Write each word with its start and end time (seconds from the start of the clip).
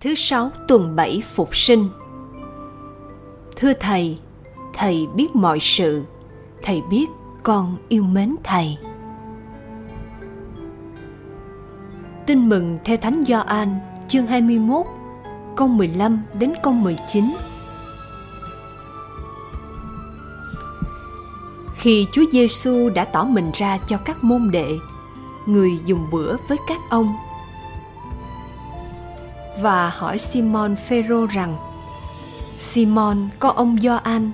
Thứ 0.00 0.14
sáu 0.14 0.50
tuần 0.68 0.96
bảy 0.96 1.22
phục 1.34 1.56
sinh 1.56 1.88
Thưa 3.56 3.72
Thầy, 3.80 4.18
Thầy 4.74 5.06
biết 5.14 5.36
mọi 5.36 5.58
sự, 5.60 6.02
Thầy 6.62 6.82
biết 6.90 7.06
con 7.42 7.76
yêu 7.88 8.02
mến 8.02 8.36
Thầy. 8.44 8.78
Tin 12.26 12.48
mừng 12.48 12.78
theo 12.84 12.96
Thánh 12.96 13.24
Gioan 13.28 13.80
chương 14.08 14.26
21 14.26 14.86
câu 15.56 15.68
15 15.68 16.22
đến 16.34 16.52
câu 16.62 16.72
19. 16.72 17.24
Khi 21.74 22.06
Chúa 22.12 22.24
Giêsu 22.32 22.90
đã 22.90 23.04
tỏ 23.04 23.24
mình 23.24 23.50
ra 23.54 23.78
cho 23.86 23.98
các 24.04 24.24
môn 24.24 24.50
đệ, 24.50 24.78
người 25.46 25.70
dùng 25.86 26.06
bữa 26.10 26.36
với 26.48 26.58
các 26.68 26.80
ông 26.90 27.14
và 29.60 29.90
hỏi 29.90 30.18
Simon 30.18 30.76
Phêrô 30.76 31.26
rằng: 31.26 31.56
Simon 32.58 33.28
có 33.38 33.48
ông 33.48 33.76
Gioan, 33.82 34.30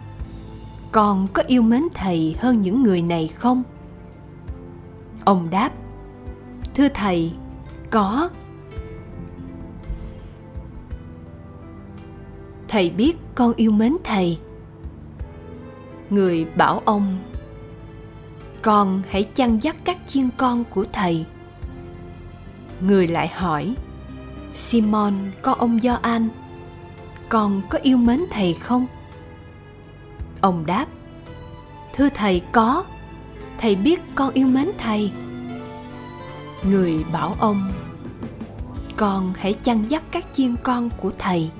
con 0.93 1.27
có 1.33 1.43
yêu 1.47 1.63
mến 1.63 1.83
thầy 1.95 2.37
hơn 2.39 2.63
những 2.63 2.83
người 2.83 3.03
này 3.03 3.29
không? 3.35 3.63
Ông 5.25 5.51
đáp: 5.51 5.71
Thưa 6.75 6.89
thầy, 6.89 7.33
có. 7.91 8.31
Thầy 12.69 12.91
biết 12.91 13.17
con 13.35 13.53
yêu 13.57 13.71
mến 13.71 13.97
thầy. 14.05 14.39
Người 16.11 16.45
bảo 16.45 16.83
ông 16.85 17.19
con 18.67 19.03
hãy 19.11 19.25
chăn 19.25 19.63
dắt 19.63 19.77
các 19.85 19.97
chiên 20.07 20.29
con 20.37 20.65
của 20.65 20.85
thầy 20.93 21.25
người 22.81 23.09
lại 23.09 23.29
hỏi 23.29 23.75
simon 24.57 25.15
có 25.43 25.53
ông 25.53 25.83
do 25.83 25.99
an 26.03 26.29
con 27.29 27.63
có 27.71 27.79
yêu 27.83 27.97
mến 27.97 28.21
thầy 28.31 28.55
không? 28.55 28.87
Ông 30.41 30.67
đáp 30.67 30.87
thưa 31.93 32.09
thầy 32.09 32.43
có. 32.53 32.85
Thầy 33.59 33.75
biết 33.75 34.01
con 34.15 34.35
yêu 34.35 34.47
mến 34.47 34.71
thầy. 34.79 35.13
Người 36.63 37.05
bảo 37.13 37.37
ông 37.39 37.73
con 38.97 39.33
hãy 39.39 39.55
chăn 39.55 39.85
dắt 39.89 40.03
các 40.11 40.25
chiên 40.35 40.57
con 40.63 40.91
của 40.97 41.13
thầy. 41.19 41.51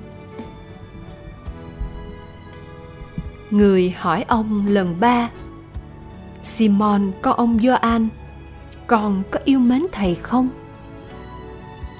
Người 3.51 3.89
hỏi 3.89 4.25
ông 4.27 4.67
lần 4.67 4.99
ba 4.99 5.29
Simon 6.43 7.11
có 7.21 7.31
ông 7.31 7.59
Gioan, 7.63 8.09
con 8.87 9.23
có 9.31 9.39
yêu 9.45 9.59
mến 9.59 9.83
thầy 9.91 10.15
không? 10.15 10.49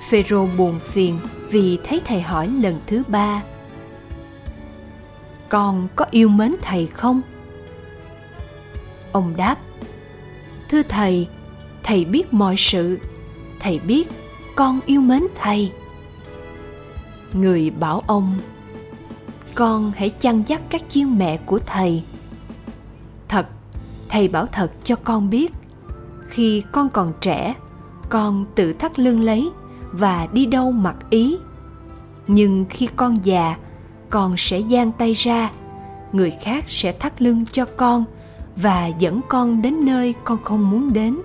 Phêrô 0.09 0.47
buồn 0.57 0.79
phiền 0.79 1.19
vì 1.49 1.79
thấy 1.83 2.01
thầy 2.05 2.21
hỏi 2.21 2.47
lần 2.47 2.79
thứ 2.87 3.03
ba. 3.07 3.43
Con 5.49 5.87
có 5.95 6.05
yêu 6.11 6.29
mến 6.29 6.55
thầy 6.61 6.87
không? 6.87 7.21
Ông 9.11 9.33
đáp: 9.37 9.57
Thưa 10.69 10.81
thầy, 10.83 11.27
thầy 11.83 12.05
biết 12.05 12.33
mọi 12.33 12.55
sự, 12.57 12.99
thầy 13.59 13.79
biết 13.79 14.07
con 14.55 14.79
yêu 14.85 15.01
mến 15.01 15.23
thầy. 15.41 15.71
Người 17.33 17.69
bảo 17.69 18.03
ông: 18.07 18.37
Con 19.55 19.91
hãy 19.95 20.09
chăn 20.09 20.43
dắt 20.47 20.61
các 20.69 20.81
chiên 20.89 21.17
mẹ 21.17 21.37
của 21.37 21.59
thầy. 21.65 22.03
Thật 23.27 23.47
thầy 24.09 24.27
bảo 24.27 24.45
thật 24.45 24.71
cho 24.83 24.95
con 24.95 25.29
biết 25.29 25.53
khi 26.27 26.63
con 26.71 26.89
còn 26.89 27.13
trẻ 27.21 27.55
con 28.09 28.45
tự 28.55 28.73
thắt 28.73 28.99
lưng 28.99 29.21
lấy 29.21 29.49
và 29.91 30.27
đi 30.33 30.45
đâu 30.45 30.71
mặc 30.71 30.95
ý. 31.09 31.37
Nhưng 32.27 32.65
khi 32.69 32.87
con 32.95 33.17
già, 33.23 33.55
con 34.09 34.37
sẽ 34.37 34.61
giang 34.61 34.91
tay 34.91 35.13
ra. 35.13 35.51
Người 36.11 36.31
khác 36.31 36.63
sẽ 36.67 36.91
thắt 36.91 37.21
lưng 37.21 37.45
cho 37.51 37.65
con 37.77 38.05
và 38.55 38.87
dẫn 38.87 39.21
con 39.27 39.61
đến 39.61 39.85
nơi 39.85 40.13
con 40.23 40.37
không 40.43 40.69
muốn 40.69 40.93
đến. 40.93 41.17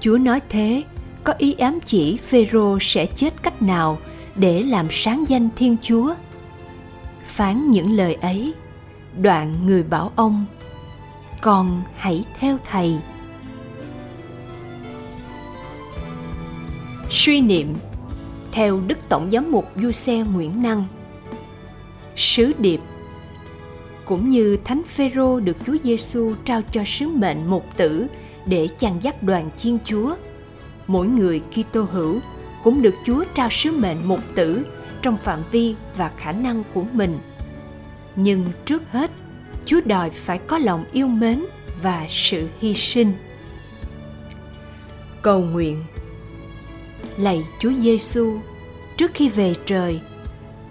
Chúa 0.00 0.18
nói 0.18 0.40
thế, 0.48 0.82
có 1.24 1.34
ý 1.38 1.52
ám 1.52 1.78
chỉ 1.84 2.16
phêrô 2.16 2.78
sẽ 2.80 3.06
chết 3.06 3.42
cách 3.42 3.62
nào 3.62 3.98
để 4.34 4.62
làm 4.62 4.86
sáng 4.90 5.24
danh 5.28 5.48
thiên 5.56 5.76
chúa? 5.82 6.14
Phán 7.24 7.70
những 7.70 7.92
lời 7.92 8.14
ấy, 8.14 8.54
đoạn 9.18 9.66
người 9.66 9.82
bảo 9.82 10.12
ông, 10.16 10.44
con 11.40 11.82
hãy 11.96 12.24
theo 12.40 12.58
thầy. 12.70 12.98
Suy 17.26 17.40
niệm 17.40 17.74
theo 18.52 18.80
đức 18.86 18.98
tổng 19.08 19.30
giám 19.30 19.52
mục 19.52 19.68
du 19.76 19.90
xe 19.90 20.18
nguyễn 20.18 20.62
năng. 20.62 20.84
Sứ 22.16 22.52
điệp 22.58 22.80
cũng 24.04 24.28
như 24.28 24.58
thánh 24.64 24.82
phêrô 24.82 25.40
được 25.40 25.56
chúa 25.66 25.76
giêsu 25.84 26.34
trao 26.44 26.62
cho 26.72 26.82
sứ 26.86 27.08
mệnh 27.08 27.50
mục 27.50 27.64
tử 27.76 28.06
để 28.46 28.68
chăn 28.78 28.98
dắt 29.02 29.22
đoàn 29.22 29.50
chiên 29.58 29.78
chúa, 29.84 30.16
mỗi 30.86 31.06
người 31.06 31.40
kitô 31.40 31.82
hữu 31.82 32.20
cũng 32.62 32.82
được 32.82 32.94
chúa 33.06 33.24
trao 33.34 33.48
sứ 33.50 33.72
mệnh 33.72 34.08
mục 34.08 34.20
tử 34.34 34.66
trong 35.02 35.16
phạm 35.16 35.40
vi 35.50 35.74
và 35.96 36.10
khả 36.16 36.32
năng 36.32 36.62
của 36.74 36.84
mình. 36.92 37.18
Nhưng 38.16 38.44
trước 38.64 38.82
hết, 38.90 39.10
chúa 39.64 39.80
đòi 39.84 40.10
phải 40.10 40.38
có 40.38 40.58
lòng 40.58 40.84
yêu 40.92 41.06
mến 41.06 41.44
và 41.82 42.06
sự 42.08 42.48
hy 42.60 42.74
sinh. 42.74 43.12
Cầu 45.22 45.40
nguyện 45.40 45.82
lạy 47.16 47.46
chúa 47.58 47.72
giêsu. 47.72 48.38
Trước 48.96 49.10
khi 49.14 49.28
về 49.28 49.54
trời 49.66 50.00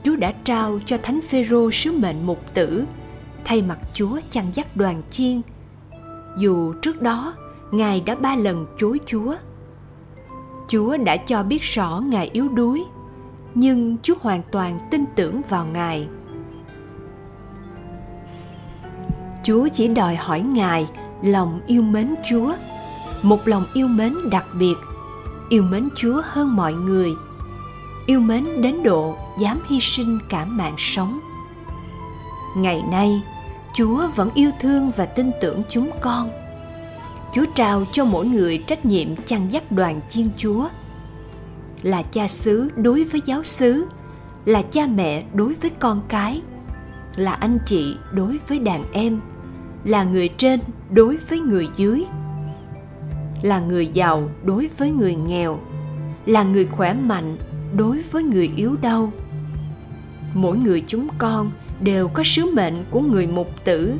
chúa 0.04 0.16
đã 0.16 0.34
trao 0.44 0.80
cho 0.86 0.98
thánh 1.04 1.20
phêrô 1.30 1.72
sứ 1.72 1.92
mệnh 1.92 2.26
mục 2.26 2.54
tử 2.54 2.84
thay 3.46 3.62
mặt 3.62 3.80
chúa 3.94 4.20
chăn 4.32 4.46
dắt 4.54 4.78
đoàn 4.78 5.02
chiên. 5.10 5.42
Dù 6.40 6.74
trước 6.74 7.02
đó 7.02 7.36
ngài 7.72 8.02
đã 8.02 8.16
ba 8.16 8.36
lần 8.36 8.66
chối 8.78 9.00
chúa. 9.08 9.36
Chúa 10.68 10.98
đã 10.98 11.18
cho 11.18 11.44
biết 11.44 11.62
rõ 11.62 12.02
ngài 12.10 12.30
yếu 12.34 12.48
đuối 12.50 12.84
nhưng 13.56 13.98
chúa 14.04 14.16
hoàn 14.22 14.42
toàn 14.52 14.80
tin 14.92 15.06
tưởng 15.16 15.42
vào 15.50 15.66
ngài. 15.66 16.08
Chúa 19.44 19.68
chỉ 19.74 19.88
đòi 19.88 20.16
hỏi 20.16 20.42
Ngài 20.42 20.88
lòng 21.22 21.62
yêu 21.68 21.82
mến 21.82 22.16
Chúa, 22.30 22.54
một 23.24 23.48
lòng 23.48 23.64
yêu 23.74 23.88
mến 23.88 24.14
đặc 24.32 24.46
biệt, 24.60 24.76
yêu 25.50 25.64
mến 25.64 25.90
Chúa 25.96 26.22
hơn 26.26 26.56
mọi 26.56 26.74
người, 26.74 27.16
yêu 28.06 28.20
mến 28.20 28.62
đến 28.62 28.84
độ 28.84 29.18
dám 29.40 29.60
hy 29.70 29.80
sinh 29.80 30.20
cả 30.30 30.46
mạng 30.46 30.76
sống. 30.78 31.20
Ngày 32.58 32.84
nay, 32.92 33.22
Chúa 33.74 34.08
vẫn 34.16 34.30
yêu 34.36 34.52
thương 34.62 34.92
và 34.96 35.06
tin 35.06 35.32
tưởng 35.42 35.62
chúng 35.70 35.90
con. 36.02 36.30
Chúa 37.36 37.46
trao 37.56 37.84
cho 37.92 38.06
mỗi 38.06 38.28
người 38.28 38.58
trách 38.58 38.86
nhiệm 38.86 39.08
chăn 39.16 39.48
dắt 39.52 39.72
đoàn 39.72 40.00
chiên 40.10 40.30
Chúa. 40.38 40.68
Là 41.82 42.02
cha 42.02 42.28
xứ 42.28 42.70
đối 42.76 43.04
với 43.04 43.22
giáo 43.26 43.44
xứ, 43.44 43.86
là 44.46 44.62
cha 44.62 44.88
mẹ 44.96 45.24
đối 45.34 45.54
với 45.54 45.72
con 45.80 46.02
cái, 46.08 46.42
là 47.16 47.32
anh 47.32 47.58
chị 47.66 47.98
đối 48.12 48.40
với 48.48 48.60
đàn 48.60 48.84
em, 48.92 49.22
là 49.84 50.04
người 50.04 50.30
trên 50.30 50.60
đối 50.90 51.18
với 51.18 51.40
người 51.40 51.68
dưới 51.78 52.06
là 53.42 53.60
người 53.60 53.88
giàu 53.88 54.30
đối 54.44 54.70
với 54.78 54.92
người 54.92 55.16
nghèo, 55.16 55.60
là 56.26 56.44
người 56.44 56.66
khỏe 56.66 56.94
mạnh 56.94 57.38
đối 57.76 58.02
với 58.02 58.24
người 58.24 58.52
yếu 58.56 58.76
đau. 58.82 59.12
Mỗi 60.34 60.58
người 60.58 60.84
chúng 60.88 61.08
con 61.18 61.52
đều 61.82 62.08
có 62.08 62.24
sứ 62.26 62.52
mệnh 62.54 62.86
của 62.92 63.02
người 63.02 63.28
mục 63.28 63.50
tử. 63.64 63.94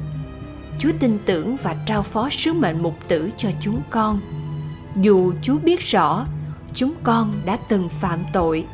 Chúa 0.80 0.92
tin 1.00 1.20
tưởng 1.26 1.56
và 1.64 1.76
trao 1.86 2.04
phó 2.04 2.30
sứ 2.32 2.54
mệnh 2.54 2.84
mục 2.84 2.96
tử 3.08 3.30
cho 3.38 3.50
chúng 3.62 3.82
con. 3.90 4.22
Dù 4.96 5.34
chúa 5.42 5.58
biết 5.58 5.80
rõ, 5.80 6.26
chúng 6.76 6.94
con 7.04 7.34
đã 7.46 7.58
từng 7.70 7.90
phạm 7.90 8.20
tội, 8.34 8.66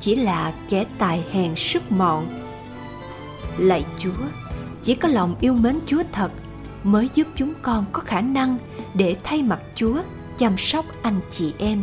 chỉ 0.00 0.16
là 0.16 0.52
kẻ 0.68 0.84
tài 0.98 1.24
hèn 1.32 1.52
sức 1.56 1.92
mọn. 1.92 2.26
Lạy 3.58 3.84
chúa, 3.98 4.26
chỉ 4.82 4.94
có 4.94 5.08
lòng 5.08 5.34
yêu 5.40 5.54
mến 5.54 5.78
chúa 5.86 6.02
thật 6.12 6.32
mới 6.84 7.08
giúp 7.14 7.26
chúng 7.36 7.52
con 7.62 7.84
có 7.92 8.00
khả 8.00 8.20
năng 8.20 8.58
để 8.94 9.16
thay 9.24 9.42
mặt 9.42 9.60
Chúa 9.74 10.02
chăm 10.38 10.58
sóc 10.58 10.84
anh 11.02 11.20
chị 11.30 11.52
em. 11.58 11.82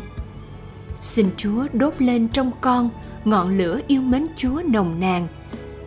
Xin 1.01 1.29
Chúa 1.37 1.67
đốt 1.73 1.93
lên 1.99 2.27
trong 2.27 2.51
con 2.61 2.89
ngọn 3.25 3.57
lửa 3.57 3.79
yêu 3.87 4.01
mến 4.01 4.27
Chúa 4.37 4.61
nồng 4.65 4.99
nàn 4.99 5.27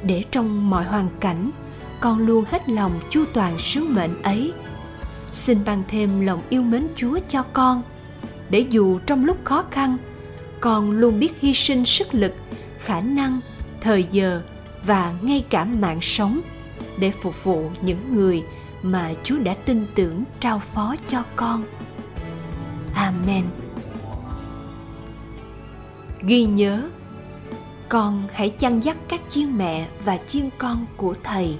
để 0.02 0.24
trong 0.30 0.70
mọi 0.70 0.84
hoàn 0.84 1.08
cảnh 1.20 1.50
con 2.00 2.18
luôn 2.18 2.44
hết 2.50 2.68
lòng 2.68 3.00
chu 3.10 3.24
toàn 3.32 3.58
sứ 3.58 3.84
mệnh 3.88 4.22
ấy. 4.22 4.52
Xin 5.32 5.58
ban 5.64 5.82
thêm 5.88 6.20
lòng 6.20 6.42
yêu 6.48 6.62
mến 6.62 6.86
Chúa 6.96 7.18
cho 7.28 7.42
con 7.52 7.82
để 8.50 8.66
dù 8.70 8.98
trong 9.06 9.24
lúc 9.24 9.44
khó 9.44 9.64
khăn 9.70 9.96
con 10.60 10.90
luôn 10.90 11.20
biết 11.20 11.40
hy 11.40 11.54
sinh 11.54 11.84
sức 11.84 12.14
lực, 12.14 12.32
khả 12.78 13.00
năng, 13.00 13.40
thời 13.80 14.04
giờ 14.10 14.42
và 14.84 15.14
ngay 15.22 15.44
cả 15.50 15.64
mạng 15.64 15.98
sống 16.02 16.40
để 16.98 17.10
phục 17.10 17.44
vụ 17.44 17.70
những 17.82 18.14
người 18.14 18.42
mà 18.82 19.12
Chúa 19.24 19.38
đã 19.38 19.54
tin 19.54 19.86
tưởng 19.94 20.24
trao 20.40 20.58
phó 20.58 20.94
cho 21.08 21.22
con. 21.36 21.64
Amen. 22.94 23.44
ghi 26.22 26.44
nhớ, 26.44 26.88
con 27.88 28.22
hãy 28.32 28.50
chăn 28.50 28.84
dắt 28.84 28.96
các 29.08 29.20
chiên 29.28 29.58
mẹ 29.58 29.88
và 30.04 30.18
chiên 30.28 30.50
con 30.58 30.86
của 30.96 31.14
thầy 31.24 31.58